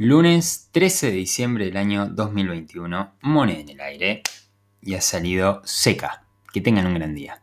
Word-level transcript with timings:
Lunes 0.00 0.68
13 0.70 1.08
de 1.08 1.12
diciembre 1.12 1.64
del 1.64 1.76
año 1.76 2.06
2021, 2.06 3.14
moneda 3.22 3.58
en 3.58 3.68
el 3.70 3.80
aire 3.80 4.22
y 4.80 4.94
ha 4.94 5.00
salido 5.00 5.60
seca. 5.64 6.22
Que 6.52 6.60
tengan 6.60 6.86
un 6.86 6.94
gran 6.94 7.16
día. 7.16 7.42